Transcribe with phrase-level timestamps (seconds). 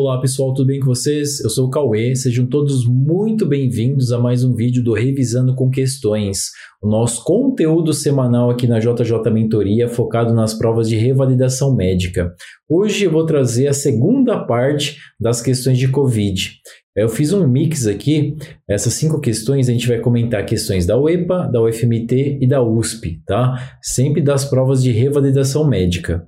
[0.00, 1.40] Olá pessoal, tudo bem com vocês?
[1.40, 5.68] Eu sou o Cauê, sejam todos muito bem-vindos a mais um vídeo do Revisando com
[5.68, 12.32] Questões, o nosso conteúdo semanal aqui na JJ Mentoria focado nas provas de revalidação médica.
[12.68, 16.52] Hoje eu vou trazer a segunda parte das questões de Covid.
[16.94, 18.36] Eu fiz um mix aqui,
[18.68, 23.20] essas cinco questões a gente vai comentar questões da UEPA, da UFMT e da USP,
[23.26, 23.76] tá?
[23.82, 26.24] Sempre das provas de revalidação médica.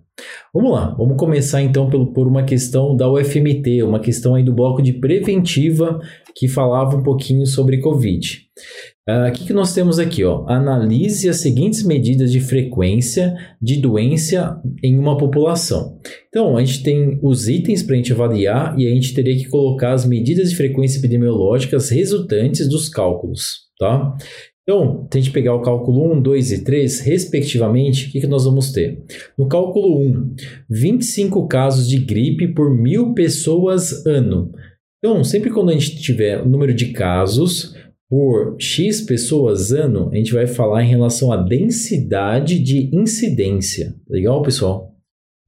[0.52, 4.82] Vamos lá, vamos começar então por uma questão da UFMT, uma questão aí do bloco
[4.82, 6.00] de preventiva
[6.34, 8.50] que falava um pouquinho sobre Covid.
[9.08, 10.24] Uh, o que, que nós temos aqui?
[10.24, 10.44] Ó?
[10.48, 15.98] Analise as seguintes medidas de frequência de doença em uma população.
[16.28, 19.48] Então, a gente tem os itens para a gente avaliar e a gente teria que
[19.48, 23.70] colocar as medidas de frequência epidemiológicas resultantes dos cálculos.
[23.78, 24.14] Tá?
[24.62, 28.26] Então, se a gente pegar o cálculo 1, 2 e 3, respectivamente, o que, que
[28.26, 29.02] nós vamos ter?
[29.36, 30.34] No cálculo 1,
[30.68, 34.52] 25 casos de gripe por mil pessoas ano.
[34.98, 37.74] Então, sempre quando a gente tiver o número de casos
[38.08, 43.94] por X pessoas ano, a gente vai falar em relação à densidade de incidência.
[44.08, 44.94] Legal, pessoal?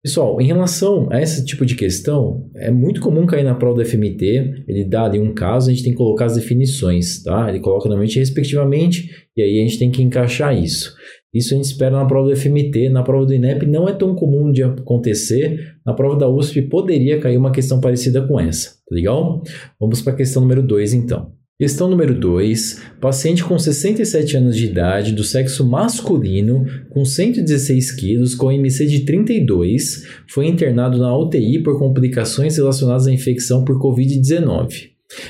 [0.03, 3.85] Pessoal, em relação a esse tipo de questão, é muito comum cair na prova do
[3.85, 7.47] FMT, ele dá ali um caso, a gente tem que colocar as definições, tá?
[7.47, 10.93] Ele coloca normalmente respectivamente, e aí a gente tem que encaixar isso.
[11.33, 14.13] Isso a gente espera na prova do FMT, na prova do INEP não é tão
[14.13, 18.93] comum de acontecer, na prova da USP poderia cair uma questão parecida com essa, tá
[18.93, 19.41] legal?
[19.79, 21.31] Vamos para a questão número 2 então.
[21.63, 22.81] Questão número 2.
[22.99, 29.05] Paciente com 67 anos de idade, do sexo masculino, com 116 quilos, com IMC de
[29.05, 34.89] 32, foi internado na UTI por complicações relacionadas à infecção por Covid-19.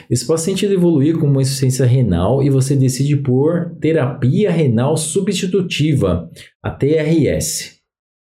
[0.09, 6.31] Esse paciente evoluiu com uma insuficiência renal e você decide por terapia renal substitutiva,
[6.63, 7.82] a TRS.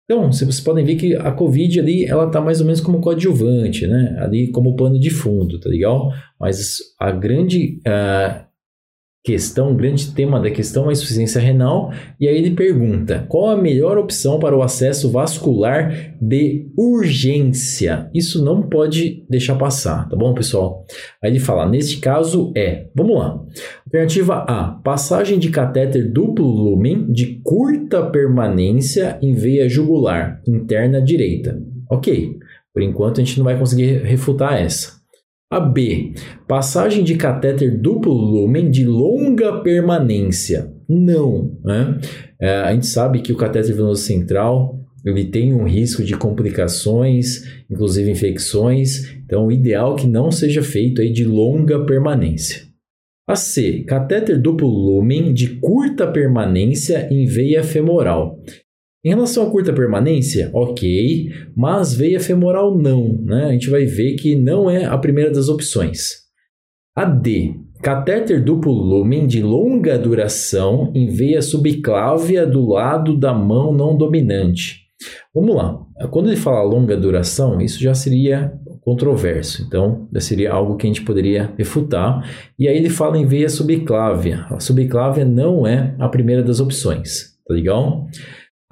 [0.06, 3.88] Então, vocês podem ver que a COVID ali, ela tá mais ou menos como coadjuvante,
[3.88, 4.18] né?
[4.20, 6.12] Ali como pano de fundo, tá legal?
[6.40, 8.51] Mas a grande uh,
[9.24, 13.62] questão, o grande tema da questão a insuficiência renal, e aí ele pergunta: qual a
[13.62, 18.10] melhor opção para o acesso vascular de urgência?
[18.14, 20.86] Isso não pode deixar passar, tá bom, pessoal?
[21.24, 23.40] Aí ele fala: neste caso é, vamos lá.
[23.86, 31.62] Alternativa A: passagem de catéter duplo lumen de curta permanência em veia jugular interna direita.
[31.90, 32.38] Ok,
[32.74, 35.01] por enquanto a gente não vai conseguir refutar essa.
[35.52, 36.14] A B.
[36.48, 40.74] Passagem de catéter duplo lumen de longa permanência.
[40.88, 41.60] Não.
[41.62, 42.00] Né?
[42.40, 47.44] É, a gente sabe que o catéter venoso central ele tem um risco de complicações,
[47.70, 49.14] inclusive infecções.
[49.26, 52.62] Então, o ideal é que não seja feito aí de longa permanência.
[53.28, 53.84] A C.
[53.88, 58.40] Catéter duplo lumen de curta permanência em veia femoral.
[59.04, 63.46] Em relação à curta permanência, ok, mas veia femoral não, né?
[63.46, 66.22] A gente vai ver que não é a primeira das opções.
[66.96, 73.74] A D, catéter duplo lumen de longa duração em veia subclávia do lado da mão
[73.74, 74.82] não dominante.
[75.34, 75.80] Vamos lá,
[76.12, 80.90] quando ele fala longa duração, isso já seria controverso, então já seria algo que a
[80.90, 82.24] gente poderia refutar.
[82.58, 84.46] E aí ele fala em veia subclávia.
[84.50, 88.08] A subclávia não é a primeira das opções, tá legal?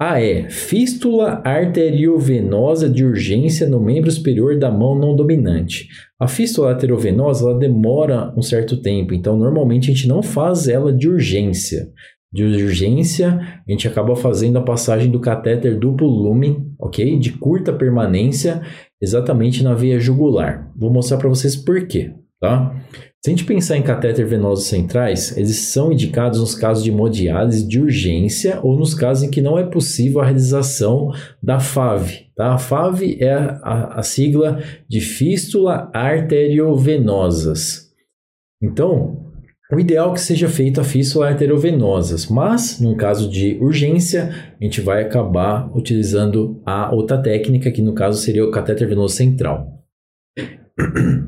[0.00, 5.88] A é fístula arteriovenosa de urgência no membro superior da mão não dominante.
[6.18, 10.90] A fístula arteriovenosa ela demora um certo tempo, então normalmente a gente não faz ela
[10.90, 11.90] de urgência.
[12.32, 13.38] de urgência,
[13.68, 17.18] a gente acaba fazendo a passagem do catéter duplo lumen, ok?
[17.18, 18.62] De curta permanência,
[19.02, 20.72] exatamente na veia jugular.
[20.76, 22.74] Vou mostrar para vocês por quê, tá?
[23.22, 27.68] Se a gente pensar em catéter venosos centrais, eles são indicados nos casos de hemodiálise
[27.68, 31.10] de urgência ou nos casos em que não é possível a realização
[31.42, 32.30] da FAV.
[32.34, 32.54] Tá?
[32.54, 37.90] A FAV é a, a sigla de fístula arteriovenosas.
[38.62, 39.30] Então,
[39.70, 44.64] o ideal é que seja feito a fístula arteriovenosas, mas num caso de urgência, a
[44.64, 49.79] gente vai acabar utilizando a outra técnica, que no caso seria o catéter venoso central.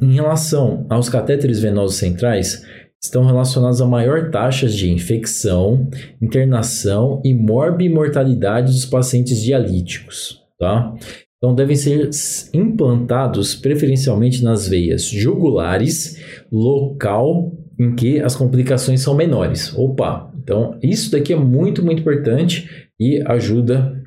[0.00, 2.64] Em relação aos catéteres venosos centrais,
[3.02, 5.88] estão relacionados a maior taxas de infecção,
[6.20, 10.94] internação e morbimortalidade dos pacientes dialíticos, tá?
[11.36, 12.08] Então devem ser
[12.54, 16.16] implantados preferencialmente nas veias jugulares,
[16.52, 19.76] local em que as complicações são menores.
[19.76, 24.01] Opa, então isso daqui é muito, muito importante e ajuda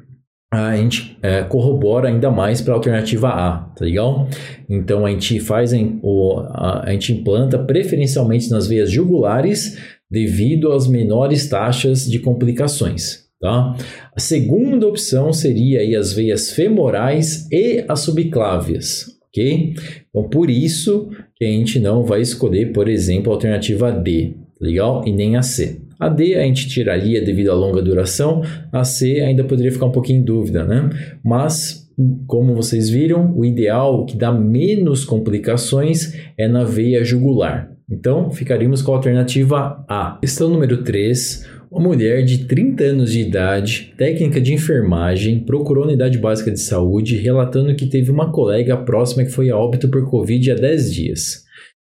[0.58, 4.28] a gente é, corrobora ainda mais para a alternativa A, tá legal?
[4.70, 5.72] Então a gente faz
[6.02, 9.78] o, a, a gente implanta preferencialmente nas veias jugulares
[10.10, 13.26] devido às menores taxas de complicações.
[13.42, 13.76] Tá?
[14.16, 19.74] A segunda opção seria aí as veias femorais e as subclávias, ok?
[20.10, 25.04] Então por isso que a gente não vai escolher, por exemplo, a alternativa D, legal?
[25.06, 25.85] E nem a C.
[26.00, 29.92] A D a gente tiraria devido à longa duração, a C ainda poderia ficar um
[29.92, 30.90] pouquinho em dúvida, né?
[31.24, 31.90] Mas,
[32.28, 37.72] como vocês viram, o ideal que dá menos complicações é na veia jugular.
[37.90, 40.18] Então, ficaríamos com a alternativa A.
[40.20, 41.56] Questão número 3.
[41.72, 46.60] Uma mulher de 30 anos de idade, técnica de enfermagem, procurou a unidade básica de
[46.60, 50.94] saúde relatando que teve uma colega próxima que foi a óbito por Covid há 10
[50.94, 51.44] dias.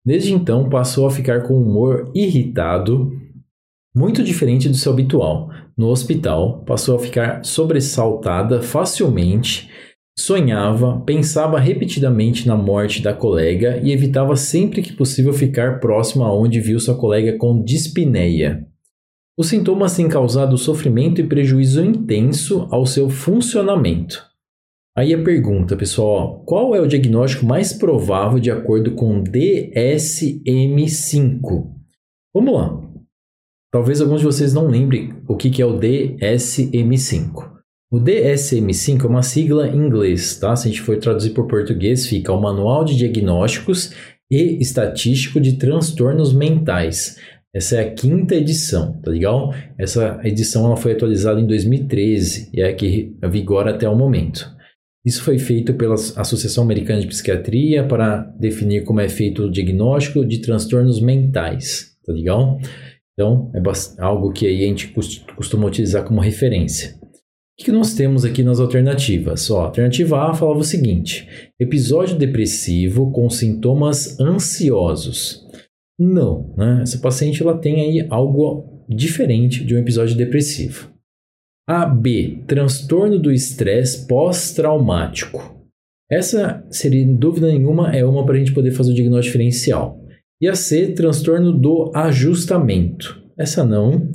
[0.05, 3.11] Desde então, passou a ficar com humor irritado,
[3.97, 5.49] muito diferente do seu habitual.
[5.75, 9.71] No hospital, passou a ficar sobressaltada facilmente,
[10.15, 16.61] sonhava, pensava repetidamente na morte da colega e evitava sempre que possível ficar próximo aonde
[16.61, 18.67] viu sua colega com dispneia.
[19.35, 24.23] Os sintomas têm causado sofrimento e prejuízo intenso ao seu funcionamento.
[24.95, 31.71] Aí a pergunta, pessoal, qual é o diagnóstico mais provável de acordo com DSM-5?
[32.33, 32.86] Vamos lá.
[33.71, 37.57] Talvez alguns de vocês não lembrem o que é o DSM-5.
[37.91, 40.55] O DSM-5 é uma sigla em inglês, tá?
[40.55, 43.93] Se a gente for traduzir por português, fica o Manual de Diagnósticos
[44.31, 47.17] e Estatístico de Transtornos Mentais.
[47.53, 49.53] Essa é a quinta edição, tá legal?
[49.77, 54.49] Essa edição ela foi atualizada em 2013 e é a que vigora até o momento.
[55.05, 60.25] Isso foi feito pela Associação Americana de Psiquiatria para definir como é feito o diagnóstico
[60.25, 62.59] de transtornos mentais, tá legal?
[63.17, 63.61] Então, é
[64.03, 64.93] algo que aí a gente
[65.35, 66.95] costuma utilizar como referência.
[67.59, 69.49] O que nós temos aqui nas alternativas?
[69.49, 71.27] Ó, a alternativa A falava o seguinte:
[71.59, 75.43] episódio depressivo com sintomas ansiosos.
[75.99, 76.81] Não, né?
[76.83, 80.91] Essa paciente ela tem aí algo diferente de um episódio depressivo.
[81.67, 85.57] A B, transtorno do estresse pós-traumático.
[86.09, 90.06] Essa, seria, sem dúvida nenhuma, é uma para a gente poder fazer o diagnóstico diferencial.
[90.39, 93.21] E a C, transtorno do ajustamento.
[93.37, 94.11] Essa não.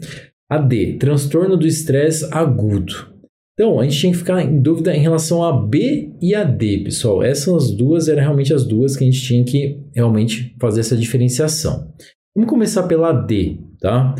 [0.51, 3.13] A D, transtorno do estresse agudo.
[3.55, 6.79] Então, a gente tinha que ficar em dúvida em relação a B e a D,
[6.85, 7.23] pessoal.
[7.23, 11.93] Essas duas eram realmente as duas que a gente tinha que realmente fazer essa diferenciação.
[12.35, 14.15] Vamos começar pela D, tá?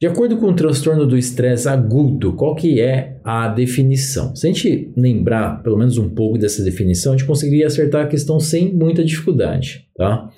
[0.00, 4.36] De acordo com o transtorno do estresse agudo, qual que é a definição?
[4.36, 8.08] Se a gente lembrar pelo menos um pouco dessa definição, a gente conseguiria acertar a
[8.08, 10.28] questão sem muita dificuldade, tá?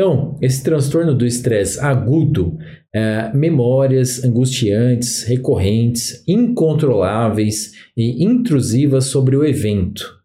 [0.00, 2.56] Então, esse transtorno do estresse agudo,
[2.90, 10.18] é, memórias angustiantes, recorrentes, incontroláveis e intrusivas sobre o evento.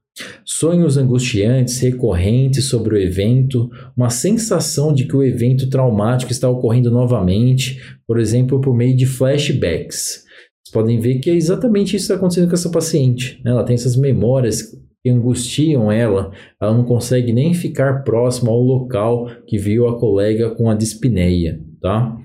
[0.46, 6.90] Sonhos angustiantes, recorrentes sobre o evento, uma sensação de que o evento traumático está ocorrendo
[6.90, 7.78] novamente,
[8.08, 10.24] por exemplo, por meio de flashbacks.
[10.64, 13.42] Vocês podem ver que é exatamente isso que está acontecendo com essa paciente.
[13.44, 13.52] Né?
[13.52, 14.72] Ela tem essas memórias
[15.06, 20.50] que angustiam ela, ela não consegue nem ficar próxima ao local que viu a colega
[20.50, 22.18] com a dispneia, tá?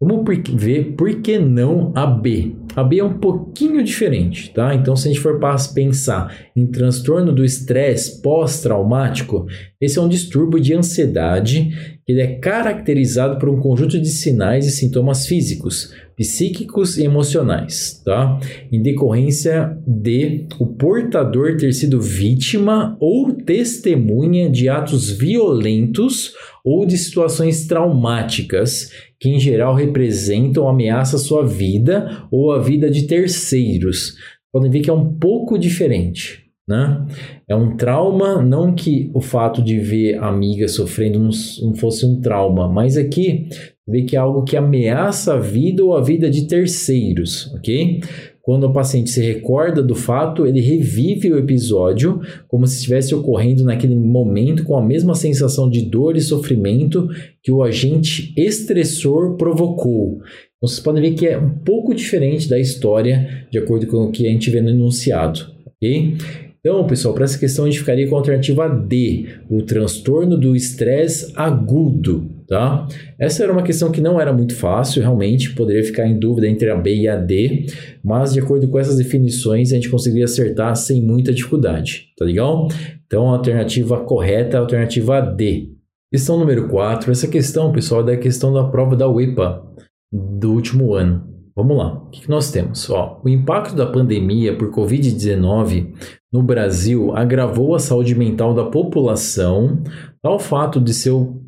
[0.00, 0.24] Vamos
[0.54, 2.54] ver por que não a B.
[2.76, 4.72] A B é um pouquinho diferente, tá?
[4.72, 5.40] Então, se a gente for
[5.74, 9.46] pensar em transtorno do estresse pós-traumático,
[9.80, 14.70] esse é um distúrbio de ansiedade ele é caracterizado por um conjunto de sinais e
[14.70, 18.40] sintomas físicos, psíquicos e emocionais, tá?
[18.72, 26.32] Em decorrência de o portador ter sido vítima ou testemunha de atos violentos
[26.64, 32.90] ou de situações traumáticas que em geral representam ameaça à sua vida ou à vida
[32.90, 34.16] de terceiros.
[34.52, 36.41] Podem ver que é um pouco diferente.
[36.72, 37.06] Né?
[37.46, 42.18] É um trauma, não que o fato de ver a amiga sofrendo não, fosse um
[42.18, 43.46] trauma, mas aqui
[43.86, 48.00] vê que é algo que ameaça a vida ou a vida de terceiros, ok?
[48.40, 53.64] Quando o paciente se recorda do fato, ele revive o episódio como se estivesse ocorrendo
[53.64, 57.06] naquele momento com a mesma sensação de dor e sofrimento
[57.42, 60.20] que o agente estressor provocou.
[60.56, 64.10] Então, vocês podem ver que é um pouco diferente da história, de acordo com o
[64.10, 65.52] que a gente vê no enunciado.
[65.66, 66.16] ok?
[66.64, 70.54] Então, pessoal, para essa questão a gente ficaria com a alternativa D, o transtorno do
[70.54, 72.86] estresse agudo, tá?
[73.18, 76.70] Essa era uma questão que não era muito fácil, realmente, poderia ficar em dúvida entre
[76.70, 77.66] a B e a D,
[78.04, 82.68] mas de acordo com essas definições a gente conseguiria acertar sem muita dificuldade, tá legal?
[83.06, 85.68] Então, a alternativa correta é a alternativa D.
[86.12, 89.64] Questão número 4, essa questão, pessoal, é da questão da prova da UEPA
[90.12, 91.26] do último ano.
[91.56, 92.88] Vamos lá, o que, nós temos?
[92.88, 95.88] Ó, o impacto da pandemia por Covid-19
[96.32, 99.82] no Brasil agravou a saúde mental da população,
[100.22, 101.40] tal fato de seu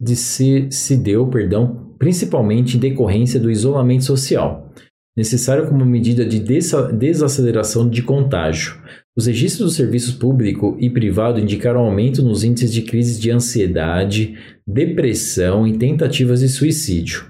[0.00, 4.72] de se, se deu, perdão, principalmente em decorrência do isolamento social,
[5.14, 8.80] necessário como medida de desaceleração de contágio.
[9.14, 14.38] Os registros do serviço público e privado indicaram aumento nos índices de crises de ansiedade,
[14.66, 17.26] depressão e tentativas de suicídio.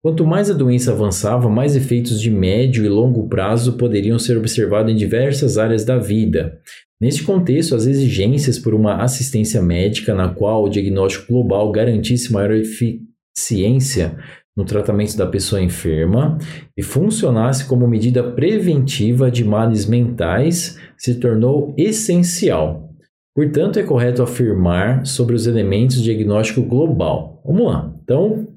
[0.00, 4.92] Quanto mais a doença avançava, mais efeitos de médio e longo prazo poderiam ser observados
[4.92, 6.60] em diversas áreas da vida.
[7.00, 12.52] Neste contexto, as exigências por uma assistência médica na qual o diagnóstico global garantisse maior
[12.52, 14.16] eficiência
[14.56, 16.38] no tratamento da pessoa enferma
[16.76, 22.88] e funcionasse como medida preventiva de males mentais se tornou essencial.
[23.34, 27.40] Portanto, é correto afirmar sobre os elementos do diagnóstico global.
[27.44, 27.94] Vamos lá.
[28.02, 28.48] Então,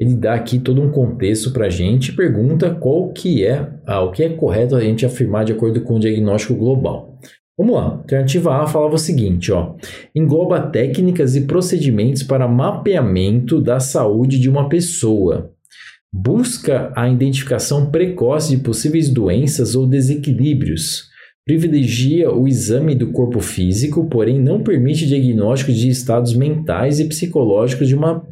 [0.00, 4.10] ele dá aqui todo um contexto para a gente pergunta qual que é ah, o
[4.10, 7.18] que é correto a gente afirmar de acordo com o diagnóstico global.
[7.58, 7.82] Vamos lá.
[7.82, 9.74] Alternativa A falava o seguinte, ó:
[10.16, 15.52] engloba técnicas e procedimentos para mapeamento da saúde de uma pessoa.
[16.10, 21.09] Busca a identificação precoce de possíveis doenças ou desequilíbrios
[21.46, 27.88] privilegia o exame do corpo físico, porém não permite diagnóstico de estados mentais e psicológicos
[27.88, 28.24] de uma,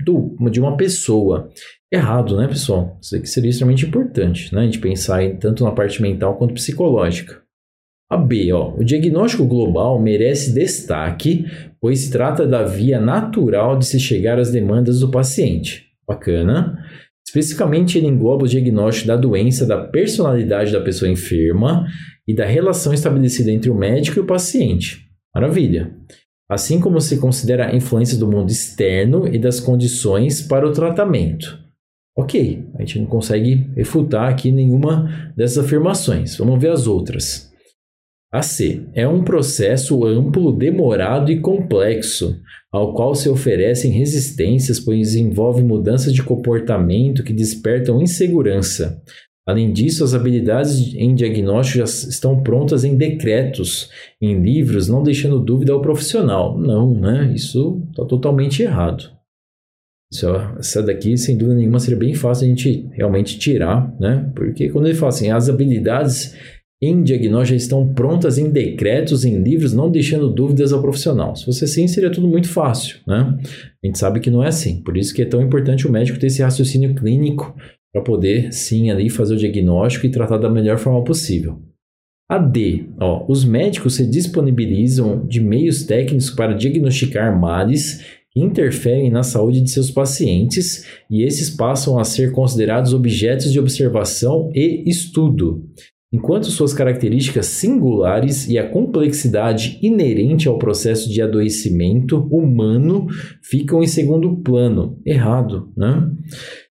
[0.51, 1.51] de uma pessoa.
[1.91, 2.99] Errado, né, pessoal?
[3.01, 4.61] Isso aqui seria extremamente importante, né?
[4.61, 7.41] A gente pensar em, tanto na parte mental quanto psicológica.
[8.11, 11.45] A B, ó, o diagnóstico global merece destaque,
[11.81, 15.87] pois se trata da via natural de se chegar às demandas do paciente.
[16.07, 16.79] Bacana.
[17.27, 21.87] Especificamente, ele engloba o diagnóstico da doença, da personalidade da pessoa enferma
[22.29, 25.09] e da relação estabelecida entre o médico e o paciente.
[25.35, 25.97] Maravilha!
[26.51, 31.59] Assim como se considera a influência do mundo externo e das condições para o tratamento.
[32.17, 36.37] Ok, a gente não consegue refutar aqui nenhuma dessas afirmações.
[36.37, 37.49] Vamos ver as outras.
[38.31, 42.39] A C é um processo amplo, demorado e complexo,
[42.71, 49.03] ao qual se oferecem resistências, pois envolve mudanças de comportamento que despertam insegurança.
[49.49, 53.89] Além disso, as habilidades em diagnóstico já estão prontas em decretos,
[54.21, 56.59] em livros, não deixando dúvida ao profissional.
[56.59, 57.33] Não, né?
[57.35, 59.11] Isso está totalmente errado.
[60.13, 60.27] Isso,
[60.59, 64.31] essa daqui, sem dúvida nenhuma, seria bem fácil a gente realmente tirar, né?
[64.37, 66.37] Porque quando ele fala assim, as habilidades
[66.83, 71.35] em diagnóstico já estão prontas em decretos, em livros, não deixando dúvidas ao profissional.
[71.35, 73.39] Se fosse assim, seria tudo muito fácil, né?
[73.83, 74.83] A gente sabe que não é assim.
[74.83, 77.57] Por isso que é tão importante o médico ter esse raciocínio clínico
[77.93, 81.63] para poder, sim, ali fazer o diagnóstico e tratar da melhor forma possível.
[82.31, 89.11] A D, ó, os médicos se disponibilizam de meios técnicos para diagnosticar males que interferem
[89.11, 94.85] na saúde de seus pacientes e esses passam a ser considerados objetos de observação e
[94.87, 95.65] estudo
[96.13, 103.07] enquanto suas características singulares e a complexidade inerente ao processo de adoecimento humano
[103.43, 104.99] ficam em segundo plano.
[105.05, 106.11] Errado, né?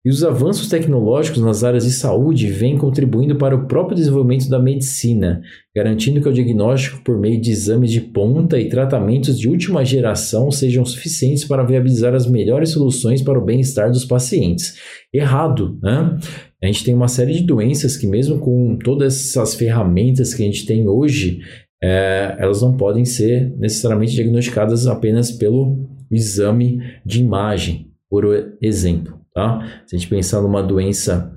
[0.06, 4.60] E os avanços tecnológicos nas áreas de saúde vêm contribuindo para o próprio desenvolvimento da
[4.60, 5.42] medicina,
[5.74, 10.52] garantindo que o diagnóstico por meio de exames de ponta e tratamentos de última geração
[10.52, 14.78] sejam suficientes para viabilizar as melhores soluções para o bem-estar dos pacientes.
[15.14, 16.18] Errado, né?
[16.62, 20.46] A gente tem uma série de doenças que, mesmo com todas essas ferramentas que a
[20.46, 21.40] gente tem hoje,
[21.82, 28.26] é, elas não podem ser necessariamente diagnosticadas apenas pelo exame de imagem, por
[28.62, 29.23] exemplo.
[29.34, 29.84] Tá?
[29.86, 31.34] Se a gente pensar numa doença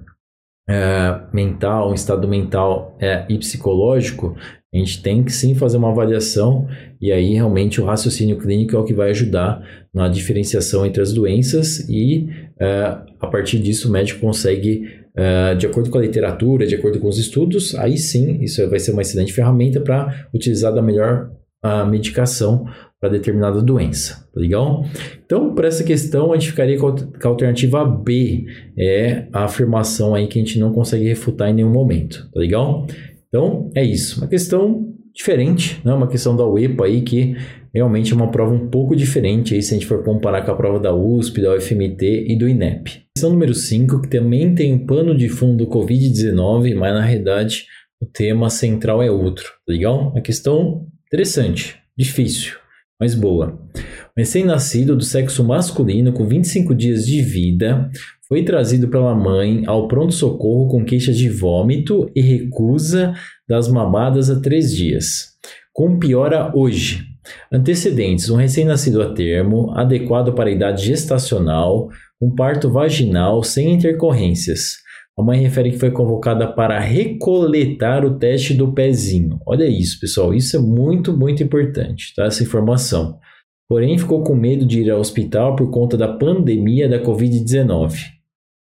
[0.68, 4.36] é, mental, um estado mental é, e psicológico,
[4.74, 6.66] a gente tem que sim fazer uma avaliação
[7.00, 9.62] e aí realmente o raciocínio clínico é o que vai ajudar
[9.94, 12.28] na diferenciação entre as doenças e
[12.60, 14.82] é, a partir disso o médico consegue,
[15.16, 18.78] é, de acordo com a literatura, de acordo com os estudos, aí sim isso vai
[18.78, 21.30] ser uma excelente ferramenta para utilizar da melhor
[21.62, 22.66] a medicação
[23.00, 24.84] para determinada doença, tá legal?
[25.24, 28.46] Então, para essa questão, a gente ficaria com a alternativa B,
[28.78, 32.86] é a afirmação aí que a gente não consegue refutar em nenhum momento, tá legal?
[33.28, 34.20] Então, é isso.
[34.20, 35.92] Uma questão diferente, né?
[35.92, 37.36] uma questão da UEPA aí que
[37.72, 40.56] realmente é uma prova um pouco diferente aí se a gente for comparar com a
[40.56, 43.02] prova da USP, da UFMT e do INEP.
[43.14, 47.66] Questão número 5, que também tem um pano de fundo do Covid-19, mas na realidade
[48.00, 50.10] o tema central é outro, tá legal?
[50.10, 52.65] Uma questão interessante, difícil
[52.98, 53.58] mas boa.
[53.76, 57.90] Um recém-nascido do sexo masculino com 25 dias de vida
[58.28, 63.14] foi trazido pela mãe ao pronto-socorro com queixas de vômito e recusa
[63.48, 65.36] das mamadas há três dias.
[65.72, 67.04] Com piora hoje.
[67.52, 71.88] Antecedentes: um recém-nascido a termo, adequado para a idade gestacional,
[72.20, 74.85] um parto vaginal sem intercorrências.
[75.18, 79.40] A mãe refere que foi convocada para recoletar o teste do pezinho.
[79.46, 80.34] Olha isso, pessoal.
[80.34, 82.24] Isso é muito, muito importante, tá?
[82.24, 83.18] Essa informação.
[83.68, 88.16] Porém, ficou com medo de ir ao hospital por conta da pandemia da Covid-19.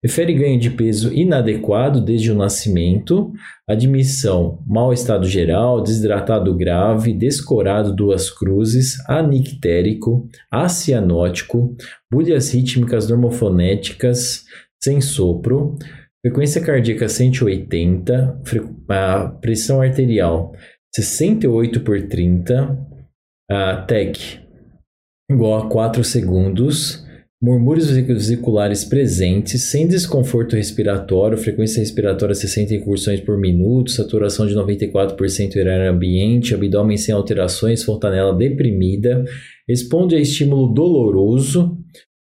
[0.01, 3.33] Refere ganho de peso inadequado desde o nascimento,
[3.67, 11.75] admissão, mau estado geral, desidratado grave, descorado duas cruzes, anictérico, acianótico,
[12.09, 14.45] bulhas rítmicas normofonéticas,
[14.81, 15.77] sem sopro,
[16.21, 18.41] Frequência cardíaca 180,
[18.89, 20.53] a pressão arterial
[20.93, 22.77] 68 por 30,
[23.49, 24.49] a TEC
[25.31, 27.05] igual a 4 segundos,
[27.41, 35.55] murmúrios vesiculares presentes, sem desconforto respiratório, frequência respiratória 60 incursões por minuto, saturação de 94%
[35.55, 39.23] em ar ambiente, abdômen sem alterações, fontanela deprimida,
[39.67, 41.77] responde a estímulo doloroso,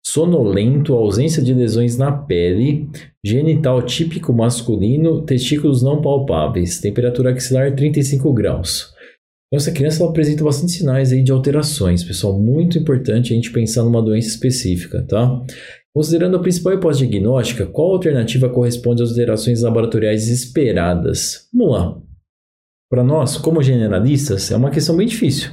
[0.05, 2.87] sonolento, ausência de lesões na pele,
[3.25, 8.93] genital típico masculino, testículos não palpáveis, temperatura axilar 35 graus.
[9.47, 12.39] Então, essa criança ela apresenta bastante sinais aí de alterações, pessoal.
[12.39, 15.41] Muito importante a gente pensar numa doença específica, tá?
[15.95, 21.47] Considerando a principal hipótese diagnóstica, qual alternativa corresponde às alterações laboratoriais esperadas?
[21.53, 22.01] Vamos lá.
[22.91, 25.51] Para nós, como generalistas, é uma questão bem difícil.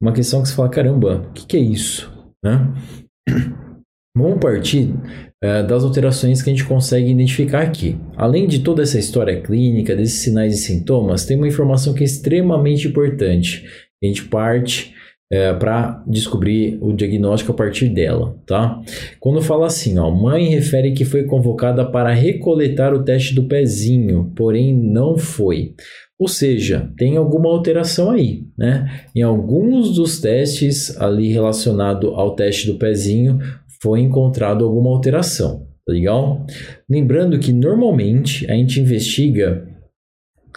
[0.00, 2.10] Uma questão que você fala, caramba, o que, que é isso?
[2.42, 2.74] Né?
[4.14, 4.94] Vamos partir
[5.42, 7.96] é, das alterações que a gente consegue identificar aqui.
[8.14, 12.06] Além de toda essa história clínica, desses sinais e sintomas, tem uma informação que é
[12.06, 13.64] extremamente importante.
[14.02, 14.94] A gente parte
[15.32, 18.82] é, para descobrir o diagnóstico a partir dela, tá?
[19.18, 24.30] Quando fala assim, ó, mãe refere que foi convocada para recoletar o teste do pezinho,
[24.36, 25.74] porém não foi.
[26.22, 29.06] Ou seja, tem alguma alteração aí, né?
[29.16, 33.40] Em alguns dos testes ali relacionado ao teste do pezinho,
[33.82, 36.46] foi encontrado alguma alteração, tá legal?
[36.88, 39.68] Lembrando que normalmente a gente investiga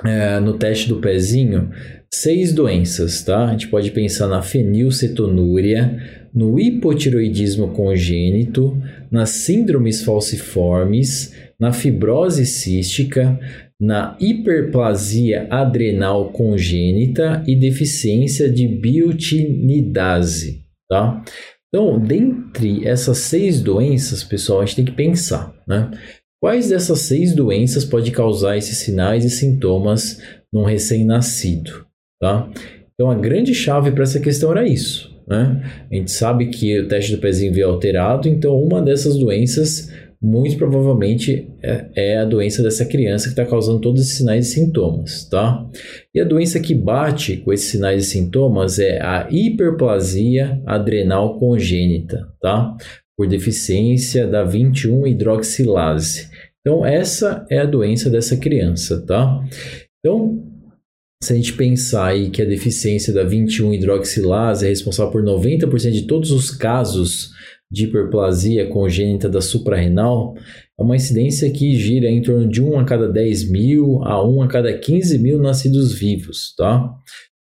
[0.03, 1.71] é, no teste do pezinho
[2.13, 3.45] seis doenças, tá?
[3.45, 5.97] A gente pode pensar na fenilcetonúria,
[6.33, 8.77] no hipotiroidismo congênito,
[9.09, 13.39] nas síndromes falciformes, na fibrose cística,
[13.79, 21.23] na hiperplasia adrenal congênita e deficiência de biotinidase, tá?
[21.75, 25.91] Então, dentre essas seis doenças, pessoal, a gente tem que pensar, né?
[26.41, 30.21] Quais dessas seis doenças pode causar esses sinais e sintomas
[30.53, 31.85] num recém-nascido,
[32.17, 32.49] tá?
[32.93, 35.61] Então, a grande chave para essa questão era isso, né?
[35.91, 39.91] A gente sabe que o teste do pezinho veio alterado, então uma dessas doenças
[40.25, 44.53] muito provavelmente é, é a doença dessa criança que está causando todos esses sinais e
[44.53, 45.63] sintomas, tá?
[46.13, 52.27] E a doença que bate com esses sinais e sintomas é a hiperplasia adrenal congênita,
[52.41, 52.75] tá?
[53.15, 56.27] Por deficiência da 21 hidroxilase.
[56.59, 59.39] Então, essa é a doença dessa criança, tá?
[59.99, 60.43] Então,
[61.23, 65.91] se a gente pensar aí que a deficiência da 21 hidroxilase é responsável por 90%
[65.91, 67.34] de todos os casos
[67.71, 70.35] de hiperplasia congênita da suprarrenal
[70.79, 74.41] é uma incidência que gira em torno de 1 a cada 10 mil a 1
[74.43, 76.93] a cada 15 mil nascidos vivos, tá?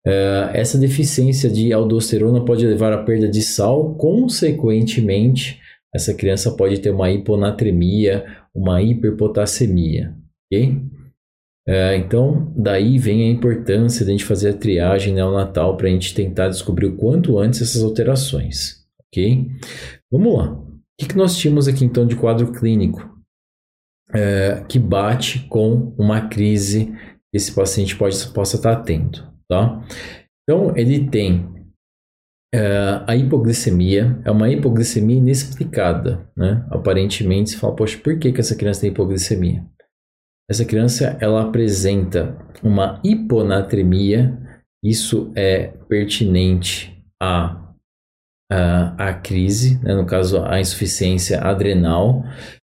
[0.06, 5.60] É, essa deficiência de aldosterona pode levar à perda de sal, consequentemente,
[5.94, 10.14] essa criança pode ter uma hiponatremia, uma hiperpotassemia,
[10.46, 10.80] ok?
[11.68, 15.90] É, então, daí vem a importância de a gente fazer a triagem neonatal para a
[15.90, 18.79] gente tentar descobrir o quanto antes essas alterações
[19.12, 19.50] ok?
[20.10, 20.52] Vamos lá.
[20.52, 23.08] O que, que nós tínhamos aqui então de quadro clínico
[24.12, 26.86] é, que bate com uma crise
[27.30, 29.82] que esse paciente pode, possa estar tendo, tá?
[30.42, 31.48] Então, ele tem
[32.52, 36.66] é, a hipoglicemia, é uma hipoglicemia inexplicada, né?
[36.70, 39.64] Aparentemente, se fala, poxa, por que, que essa criança tem hipoglicemia?
[40.50, 44.36] Essa criança, ela apresenta uma hiponatremia,
[44.82, 47.69] isso é pertinente à,
[48.50, 49.94] à crise, né?
[49.94, 52.24] no caso, a insuficiência adrenal,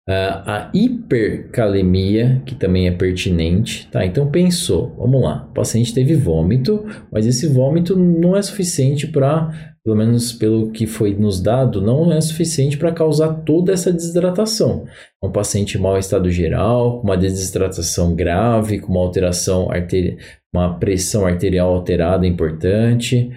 [0.08, 4.04] a hipercalemia, que também é pertinente, tá?
[4.04, 9.76] Então pensou, vamos lá, o paciente teve vômito, mas esse vômito não é suficiente para,
[9.84, 14.84] pelo menos pelo que foi nos dado, não é suficiente para causar toda essa desidratação.
[15.22, 20.16] Um paciente em mau estado geral, com uma desidratação grave, com uma alteração arterial,
[20.52, 23.30] uma pressão arterial alterada importante,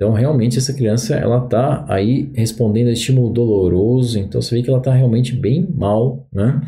[0.00, 4.70] então, realmente, essa criança, ela está aí respondendo a estímulo doloroso, então você vê que
[4.70, 6.58] ela está realmente bem mal, né?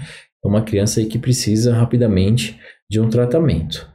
[0.45, 3.91] É uma criança aí que precisa rapidamente de um tratamento.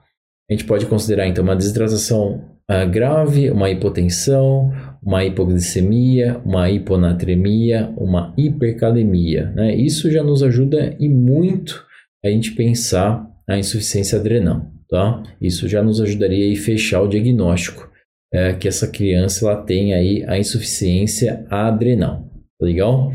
[0.49, 4.71] A gente pode considerar, então, uma desidratação uh, grave, uma hipotensão,
[5.03, 9.75] uma hipoglicemia, uma hiponatremia, uma hipercalemia, né?
[9.75, 11.85] Isso já nos ajuda e muito
[12.25, 15.21] a gente pensar na insuficiência adrenal, tá?
[15.39, 17.87] Isso já nos ajudaria a fechar o diagnóstico
[18.33, 22.27] é, que essa criança ela tem aí a insuficiência adrenal.
[22.59, 23.11] Tá legal?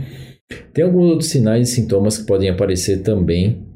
[0.72, 3.66] Tem alguns outros sinais e sintomas que podem aparecer também.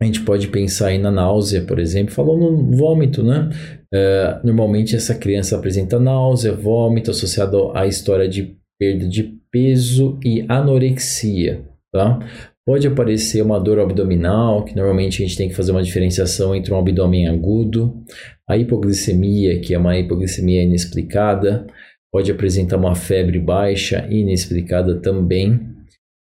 [0.00, 3.50] A gente pode pensar aí na náusea, por exemplo, falou no vômito, né?
[3.92, 10.44] É, normalmente essa criança apresenta náusea, vômito associado à história de perda de peso e
[10.48, 12.18] anorexia, tá?
[12.64, 16.72] Pode aparecer uma dor abdominal, que normalmente a gente tem que fazer uma diferenciação entre
[16.72, 18.04] um abdômen agudo,
[18.48, 21.66] a hipoglicemia, que é uma hipoglicemia inexplicada,
[22.12, 25.60] pode apresentar uma febre baixa inexplicada também.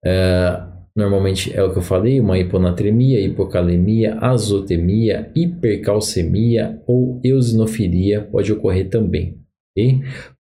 [0.05, 0.61] É,
[0.95, 8.89] normalmente é o que eu falei, uma hiponatremia, hipocalemia, azotemia, hipercalcemia ou eosinofilia pode ocorrer
[8.89, 9.40] também.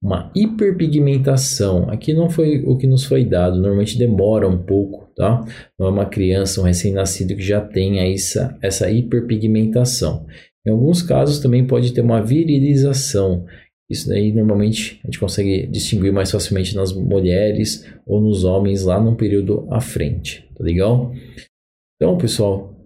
[0.01, 5.45] Uma hiperpigmentação, aqui não foi o que nos foi dado, normalmente demora um pouco, tá?
[5.77, 10.25] Não é uma criança, um recém-nascido que já tem essa, essa hiperpigmentação.
[10.65, 13.45] Em alguns casos também pode ter uma virilização.
[13.89, 18.99] Isso daí normalmente a gente consegue distinguir mais facilmente nas mulheres ou nos homens lá
[18.99, 21.13] num período à frente, tá legal?
[21.95, 22.78] Então, pessoal,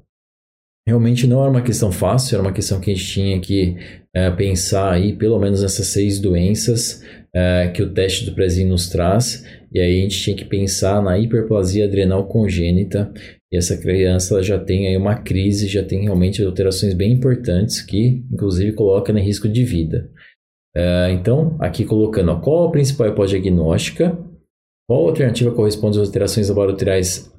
[0.88, 3.78] realmente não era uma questão fácil, era uma questão que a gente tinha que
[4.14, 7.02] é, pensar aí, pelo menos nessas seis doenças
[7.34, 11.02] é, que o teste do Prezinho nos traz, e aí a gente tinha que pensar
[11.02, 13.12] na hiperplasia adrenal congênita,
[13.52, 18.24] e essa criança já tem aí uma crise, já tem realmente alterações bem importantes que,
[18.32, 20.10] inclusive, coloca em risco de vida.
[20.76, 24.18] É, então, aqui colocando ó, qual a principal diagnóstica,
[24.88, 27.33] qual alternativa corresponde às alterações laboratoriais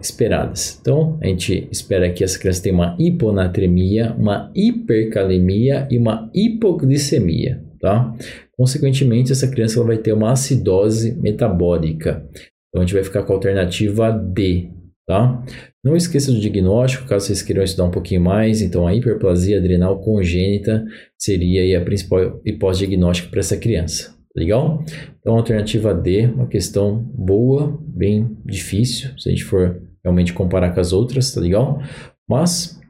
[0.00, 0.78] esperadas.
[0.80, 7.62] Então, a gente espera que essa criança tenha uma hiponatremia, uma hipercalemia e uma hipoglicemia,
[7.80, 8.12] tá?
[8.56, 12.26] Consequentemente, essa criança ela vai ter uma acidose metabólica.
[12.68, 14.70] Então, a gente vai ficar com a alternativa D,
[15.06, 15.44] tá?
[15.84, 18.60] Não esqueça do diagnóstico, caso vocês queiram estudar um pouquinho mais.
[18.60, 20.84] Então, a hiperplasia adrenal congênita
[21.16, 24.17] seria a principal hipótese diagnóstica para essa criança.
[24.36, 24.84] Legal?
[25.18, 30.80] Então, alternativa D, uma questão boa, bem difícil, se a gente for realmente comparar com
[30.80, 31.82] as outras, tá legal?
[32.28, 32.80] Mas,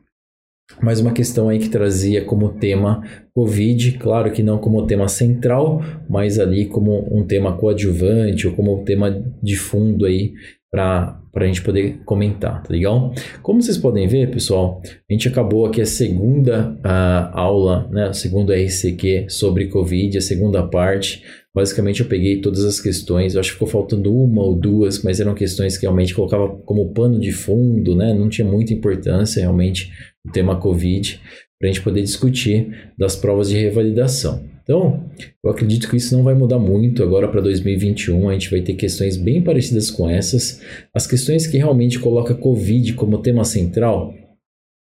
[0.83, 3.03] mais uma questão aí que trazia como tema
[3.35, 8.85] Covid, claro que não como tema central, mas ali como um tema coadjuvante ou como
[8.85, 9.11] tema
[9.43, 10.35] de fundo aí
[10.71, 13.13] para a gente poder comentar, tá legal?
[13.43, 18.13] Como vocês podem ver, pessoal, a gente acabou aqui a segunda uh, aula, né, a
[18.13, 21.23] segunda RCQ sobre Covid, a segunda parte.
[21.55, 25.19] Basicamente, eu peguei todas as questões, eu acho que ficou faltando uma ou duas, mas
[25.19, 28.13] eram questões que realmente colocava como pano de fundo, né?
[28.13, 29.91] Não tinha muita importância realmente
[30.29, 31.21] o tema Covid,
[31.59, 34.45] para a gente poder discutir das provas de revalidação.
[34.63, 35.03] Então,
[35.43, 38.29] eu acredito que isso não vai mudar muito agora para 2021.
[38.29, 40.61] A gente vai ter questões bem parecidas com essas.
[40.95, 44.15] As questões que realmente colocam Covid como tema central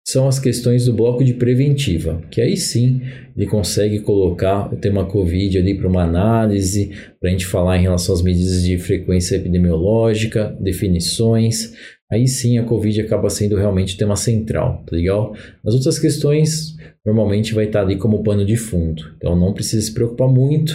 [0.06, 3.00] são as questões do bloco de preventiva, que aí sim
[3.34, 7.82] ele consegue colocar o tema Covid ali para uma análise, para a gente falar em
[7.82, 11.72] relação às medidas de frequência epidemiológica, definições.
[12.12, 15.34] Aí sim a Covid acaba sendo realmente o tema central, tá legal?
[15.64, 19.02] As outras questões normalmente vai estar ali como pano de fundo.
[19.16, 20.72] Então não precisa se preocupar muito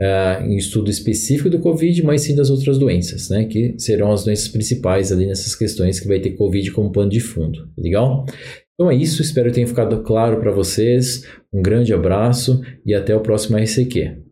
[0.00, 3.44] uh, em estudo específico do Covid, mas sim das outras doenças, né?
[3.44, 7.20] Que serão as doenças principais ali nessas questões que vai ter Covid como pano de
[7.20, 7.68] fundo.
[7.76, 8.24] Legal?
[8.74, 11.24] Então é isso, espero que tenha ficado claro para vocês.
[11.52, 14.27] Um grande abraço e até o próximo RCQ.